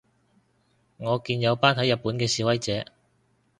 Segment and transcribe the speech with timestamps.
[0.97, 2.85] 我見有班喺日本嘅示威者